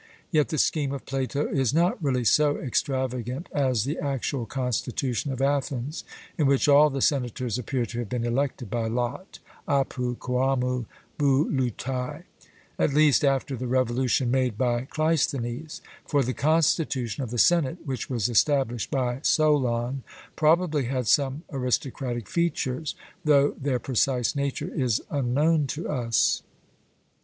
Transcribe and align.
Yet 0.31 0.47
the 0.49 0.57
scheme 0.57 0.93
of 0.93 1.05
Plato 1.05 1.45
is 1.45 1.75
not 1.75 2.03
really 2.03 2.23
so 2.23 2.57
extravagant 2.57 3.47
as 3.53 3.83
the 3.83 3.99
actual 3.99 4.47
constitution 4.47 5.31
of 5.31 5.43
Athens, 5.43 6.03
in 6.39 6.47
which 6.47 6.67
all 6.67 6.89
the 6.89 7.03
senators 7.03 7.59
appear 7.59 7.85
to 7.85 7.99
have 7.99 8.09
been 8.09 8.25
elected 8.25 8.67
by 8.71 8.87
lot 8.87 9.37
(apo 9.67 10.15
kuamou 10.15 10.87
bouleutai), 11.19 12.23
at 12.79 12.93
least, 12.95 13.23
after 13.23 13.55
the 13.55 13.67
revolution 13.67 14.31
made 14.31 14.57
by 14.57 14.85
Cleisthenes; 14.85 15.81
for 16.07 16.23
the 16.23 16.33
constitution 16.33 17.21
of 17.23 17.29
the 17.29 17.37
senate 17.37 17.85
which 17.85 18.09
was 18.09 18.27
established 18.27 18.89
by 18.89 19.19
Solon 19.21 20.01
probably 20.35 20.85
had 20.85 21.05
some 21.05 21.43
aristocratic 21.51 22.27
features, 22.27 22.95
though 23.23 23.51
their 23.51 23.77
precise 23.77 24.35
nature 24.35 24.73
is 24.73 24.99
unknown 25.11 25.67
to 25.67 25.87
us. 25.89 26.41